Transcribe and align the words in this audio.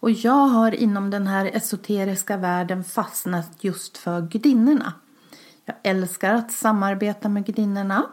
och 0.00 0.10
jag 0.10 0.32
har 0.46 0.74
inom 0.74 1.10
den 1.10 1.26
här 1.26 1.50
esoteriska 1.52 2.36
världen 2.36 2.84
fastnat 2.84 3.50
just 3.60 3.98
för 3.98 4.20
gudinnorna. 4.20 4.92
Jag 5.64 5.76
älskar 5.82 6.34
att 6.34 6.52
samarbeta 6.52 7.28
med 7.28 7.46
gudinnorna 7.46 8.06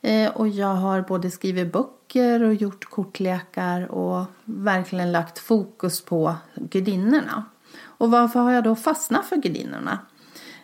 eh, 0.00 0.30
och 0.30 0.48
jag 0.48 0.74
har 0.74 1.02
både 1.02 1.30
skrivit 1.30 1.72
böcker 1.72 2.42
och 2.42 2.54
gjort 2.54 2.84
kortlekar 2.84 3.86
och 3.86 4.24
verkligen 4.44 5.12
lagt 5.12 5.38
fokus 5.38 6.04
på 6.04 6.34
gudinnorna. 6.54 7.44
Och 7.82 8.10
varför 8.10 8.40
har 8.40 8.52
jag 8.52 8.64
då 8.64 8.76
fastnat 8.76 9.26
för 9.26 9.36
gudinnorna? 9.36 9.98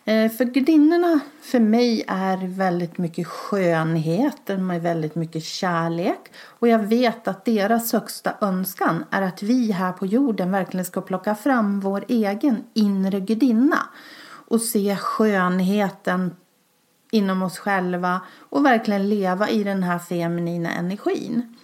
Eh, 0.06 0.31
för 0.31 0.44
gudinnorna 0.44 1.20
för 1.42 1.60
mig 1.60 2.04
är 2.09 2.48
väldigt 2.48 2.98
mycket 2.98 3.26
skönhet, 3.26 4.37
de 4.44 4.70
är 4.70 4.81
väldigt 4.81 5.15
mycket 5.15 5.44
kärlek. 5.44 6.20
Och 6.42 6.69
jag 6.69 6.78
vet 6.78 7.28
att 7.28 7.44
deras 7.44 7.92
högsta 7.92 8.34
önskan 8.41 9.04
är 9.10 9.22
att 9.22 9.43
vi 9.43 9.72
här 9.72 9.93
på 9.93 10.06
jorden 10.06 10.50
verkligen 10.50 10.84
ska 10.84 11.00
plocka 11.00 11.34
fram 11.34 11.81
vår 11.81 12.04
egen 12.09 12.64
inre 12.75 13.20
gudinna. 13.20 13.78
Och 14.47 14.60
se 14.60 14.97
skönheten 14.97 16.37
inom 17.10 17.43
oss 17.43 17.59
själva 17.59 18.20
och 18.38 18.64
verkligen 18.64 19.09
leva 19.09 19.48
i 19.48 19.64
den 19.64 19.82
här 19.82 19.98
feminina 19.98 20.72
energin. 20.72 21.56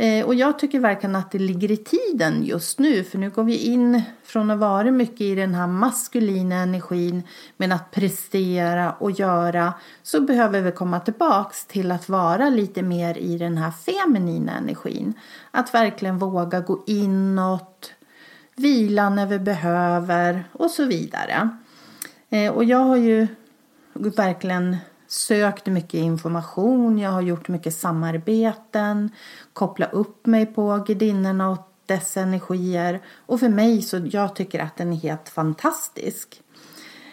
Eh, 0.00 0.26
och 0.26 0.34
jag 0.34 0.58
tycker 0.58 0.80
verkligen 0.80 1.16
att 1.16 1.30
det 1.30 1.38
ligger 1.38 1.70
i 1.70 1.76
tiden 1.76 2.42
just 2.44 2.78
nu 2.78 3.04
för 3.04 3.18
nu 3.18 3.30
går 3.30 3.44
vi 3.44 3.56
in 3.56 4.02
från 4.22 4.50
att 4.50 4.58
vara 4.58 4.90
mycket 4.90 5.20
i 5.20 5.34
den 5.34 5.54
här 5.54 5.66
maskulina 5.66 6.54
energin 6.54 7.22
med 7.56 7.72
att 7.72 7.90
prestera 7.90 8.92
och 8.92 9.10
göra 9.10 9.74
så 10.02 10.20
behöver 10.20 10.60
vi 10.60 10.72
komma 10.72 11.00
tillbaks 11.00 11.66
till 11.66 11.92
att 11.92 12.08
vara 12.08 12.50
lite 12.50 12.82
mer 12.82 13.18
i 13.18 13.38
den 13.38 13.58
här 13.58 13.70
feminina 13.70 14.52
energin. 14.58 15.14
Att 15.50 15.74
verkligen 15.74 16.18
våga 16.18 16.60
gå 16.60 16.84
inåt, 16.86 17.92
vila 18.56 19.10
när 19.10 19.26
vi 19.26 19.38
behöver 19.38 20.44
och 20.52 20.70
så 20.70 20.84
vidare. 20.84 21.48
Eh, 22.30 22.52
och 22.52 22.64
jag 22.64 22.78
har 22.78 22.96
ju 22.96 23.26
verkligen 23.92 24.76
sökt 25.08 25.66
mycket 25.66 25.94
information, 25.94 26.98
jag 26.98 27.10
har 27.10 27.22
gjort 27.22 27.48
mycket 27.48 27.74
samarbeten, 27.74 29.10
kopplat 29.52 29.92
upp 29.92 30.26
mig 30.26 30.46
på 30.46 30.84
gudinnorna 30.86 31.50
och 31.50 31.72
dess 31.86 32.16
energier 32.16 33.00
och 33.26 33.40
för 33.40 33.48
mig 33.48 33.82
så 33.82 34.00
jag 34.10 34.34
tycker 34.34 34.60
att 34.60 34.76
den 34.76 34.92
är 34.92 34.96
helt 34.96 35.28
fantastisk. 35.28 36.42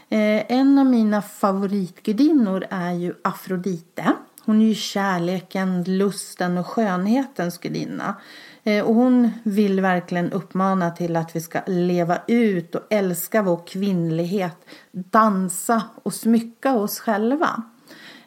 Eh, 0.09 0.51
en 0.51 0.79
av 0.79 0.85
mina 0.85 1.21
favoritgudinnor 1.21 2.65
är 2.69 2.91
ju 2.93 3.13
Afrodite. 3.23 4.13
Hon 4.45 4.61
är 4.61 4.65
ju 4.65 4.75
kärleken, 4.75 5.83
lusten 5.83 6.57
och 6.57 6.67
skönhetens 6.67 7.57
gudinna. 7.57 8.15
Eh, 8.63 8.85
Och 8.85 8.95
hon 8.95 9.31
vill 9.43 9.81
verkligen 9.81 10.31
uppmana 10.31 10.91
till 10.91 11.15
att 11.15 11.35
vi 11.35 11.41
ska 11.41 11.61
leva 11.67 12.17
ut 12.27 12.75
och 12.75 12.81
älska 12.89 13.41
vår 13.41 13.67
kvinnlighet, 13.67 14.57
dansa 14.91 15.83
och 16.03 16.13
smycka 16.13 16.73
oss 16.75 16.99
själva. 16.99 17.63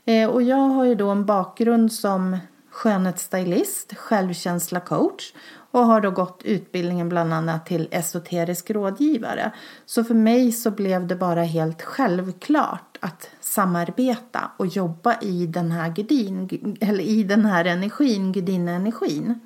Eh, 0.08 0.28
och 0.28 0.42
jag 0.42 0.56
har 0.68 0.84
ju 0.84 0.94
då 0.94 1.10
en 1.10 1.24
bakgrund 1.24 1.92
som 1.92 2.38
skönhetsstylist, 2.70 3.96
självkänsla 3.96 4.80
coach 4.80 5.32
och 5.70 5.86
har 5.86 6.00
då 6.00 6.10
gått 6.10 6.42
utbildningen 6.44 7.08
bland 7.08 7.34
annat 7.34 7.66
till 7.66 7.88
esoterisk 7.90 8.70
rådgivare. 8.70 9.52
Så 9.86 10.04
för 10.04 10.14
mig 10.14 10.52
så 10.52 10.70
blev 10.70 11.06
det 11.06 11.16
bara 11.16 11.42
helt 11.42 11.82
självklart 11.82 12.98
att 13.00 13.30
samarbeta 13.40 14.50
och 14.56 14.66
jobba 14.66 15.20
i 15.20 15.46
den 15.46 15.70
här 15.70 15.88
gudin, 15.88 16.76
eller 16.80 17.04
i 17.04 17.22
den 17.22 17.44
här 17.44 17.64
energin, 17.64 18.32
gudinnenergin. 18.32 19.40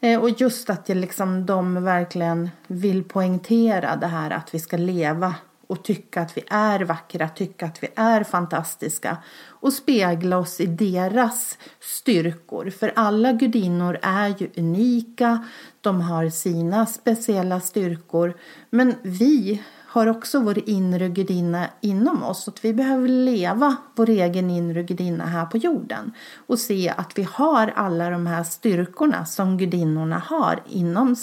Eh, 0.00 0.20
och 0.20 0.30
just 0.30 0.70
att 0.70 0.88
jag 0.88 0.98
liksom, 0.98 1.46
de 1.46 1.84
verkligen 1.84 2.50
vill 2.66 3.04
poängtera 3.04 3.96
det 3.96 4.06
här 4.06 4.30
att 4.30 4.54
vi 4.54 4.58
ska 4.58 4.76
leva 4.76 5.34
och 5.66 5.84
tycka 5.84 6.20
att 6.20 6.36
vi 6.36 6.44
är 6.48 6.80
vackra, 6.80 7.28
tycka 7.28 7.66
att 7.66 7.82
vi 7.82 7.88
är 7.96 8.24
fantastiska 8.24 9.16
och 9.48 9.72
spegla 9.72 10.38
oss 10.38 10.60
i 10.60 10.66
deras 10.66 11.58
styrkor. 11.80 12.70
För 12.70 12.92
alla 12.96 13.32
gudinnor 13.32 13.98
är 14.02 14.34
ju 14.38 14.50
unika, 14.56 15.44
de 15.80 16.00
har 16.00 16.28
sina 16.28 16.86
speciella 16.86 17.60
styrkor 17.60 18.36
men 18.70 18.94
vi 19.02 19.62
har 20.00 20.06
också 20.06 20.40
vår 20.40 20.68
inre 20.68 21.08
gudinna 21.08 21.66
inom 21.80 22.22
oss. 22.22 22.48
Och 22.48 22.58
vi 22.62 22.74
behöver 22.74 23.08
leva 23.08 23.76
vår 23.94 24.08
egen 24.08 24.50
inre 24.50 24.82
gudinna 24.82 25.26
här 25.26 25.46
på 25.46 25.58
jorden. 25.58 26.12
Och 26.46 26.58
se 26.58 26.94
att 26.96 27.18
vi 27.18 27.28
har 27.32 27.72
alla 27.76 28.10
de 28.10 28.26
här 28.26 28.44
styrkorna 28.44 29.26
som 29.26 29.58
gudinnorna 29.58 30.18
har 30.18 30.62
inom 30.68 31.16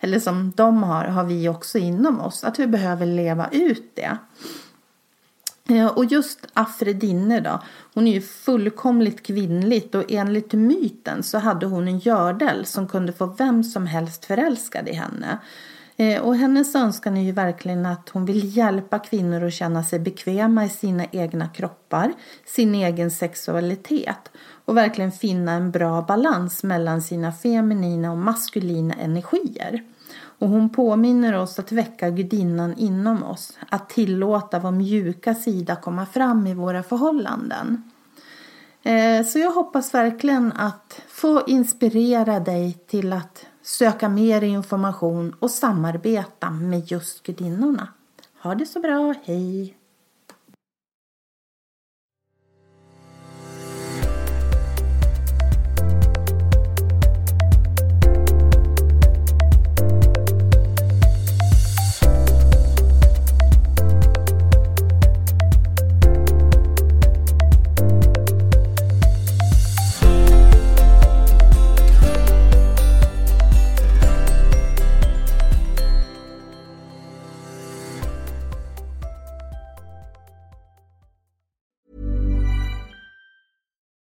eller 0.00 0.20
som 0.20 0.52
de 0.56 0.82
har, 0.82 1.04
har 1.04 1.24
vi 1.24 1.48
också 1.48 1.78
inom 1.78 2.20
oss. 2.20 2.44
Att 2.44 2.58
vi 2.58 2.66
behöver 2.66 3.06
leva 3.06 3.48
ut 3.52 3.92
det. 3.94 4.18
Eh, 5.70 5.86
och 5.86 6.04
just 6.04 6.46
Afredinne 6.52 7.40
då, 7.40 7.62
hon 7.94 8.06
är 8.06 8.12
ju 8.12 8.20
fullkomligt 8.20 9.22
kvinnligt 9.22 9.94
och 9.94 10.04
enligt 10.12 10.52
myten 10.52 11.22
så 11.22 11.38
hade 11.38 11.66
hon 11.66 11.88
en 11.88 11.98
gördel 11.98 12.66
som 12.66 12.88
kunde 12.88 13.12
få 13.12 13.26
vem 13.26 13.64
som 13.64 13.86
helst 13.86 14.24
förälskad 14.24 14.88
i 14.88 14.92
henne. 14.92 15.38
Eh, 16.00 16.22
och 16.22 16.36
hennes 16.36 16.74
önskan 16.74 17.16
är 17.16 17.22
ju 17.22 17.32
verkligen 17.32 17.86
att 17.86 18.08
hon 18.08 18.24
vill 18.24 18.56
hjälpa 18.56 18.98
kvinnor 18.98 19.44
att 19.44 19.52
känna 19.52 19.84
sig 19.84 19.98
bekväma 19.98 20.64
i 20.64 20.68
sina 20.68 21.04
egna 21.04 21.48
kroppar, 21.48 22.12
sin 22.46 22.74
egen 22.74 23.10
sexualitet 23.10 24.30
och 24.64 24.76
verkligen 24.76 25.12
finna 25.12 25.52
en 25.52 25.70
bra 25.70 26.02
balans 26.02 26.62
mellan 26.62 27.02
sina 27.02 27.32
feminina 27.32 28.10
och 28.10 28.18
maskulina 28.18 28.94
energier. 28.94 29.84
Och 30.38 30.48
hon 30.48 30.70
påminner 30.70 31.32
oss 31.32 31.58
att 31.58 31.72
väcka 31.72 32.10
gudinnan 32.10 32.74
inom 32.78 33.24
oss, 33.24 33.58
att 33.68 33.88
tillåta 33.88 34.58
vår 34.58 34.70
mjuka 34.70 35.34
sida 35.34 35.76
komma 35.76 36.06
fram 36.06 36.46
i 36.46 36.54
våra 36.54 36.82
förhållanden. 36.82 37.90
Eh, 38.82 39.26
så 39.26 39.38
jag 39.38 39.50
hoppas 39.50 39.94
verkligen 39.94 40.52
att 40.52 41.00
få 41.08 41.42
inspirera 41.46 42.40
dig 42.40 42.78
till 42.86 43.12
att 43.12 43.46
söka 43.62 44.08
mer 44.08 44.42
information 44.42 45.34
och 45.38 45.50
samarbeta 45.50 46.50
med 46.50 46.90
just 46.90 47.22
gudinnorna. 47.22 47.88
Ha 48.42 48.54
det 48.54 48.66
så 48.66 48.80
bra, 48.80 49.14
hej! 49.24 49.79